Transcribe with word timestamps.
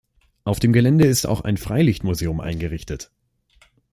Auf 0.45 0.59
dem 0.59 0.73
Gelände 0.73 1.05
ist 1.05 1.27
auch 1.27 1.41
ein 1.41 1.57
Freilichtmuseum 1.57 2.41
eingerichtet. 2.41 3.11